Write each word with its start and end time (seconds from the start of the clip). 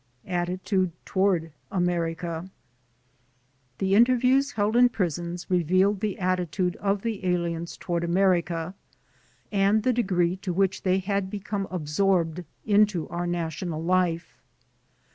Attitude 0.25 0.93
toward 1.05 1.51
America 1.71 2.49
The 3.77 3.93
interviews 3.93 4.53
held 4.53 4.75
in 4.75 4.89
prisons 4.89 5.45
revealed 5.47 5.99
the 5.99 6.17
attitude 6.17 6.75
of 6.77 7.03
the 7.03 7.23
aliens 7.23 7.77
toward 7.77 8.03
America, 8.03 8.73
and 9.51 9.83
the 9.83 9.93
degree 9.93 10.37
to 10.37 10.53
which 10.53 10.81
they 10.81 10.97
had 10.97 11.29
become 11.29 11.67
absorbed 11.69 12.43
into 12.65 13.07
our 13.09 13.27
national 13.27 13.83
life. 13.83 14.39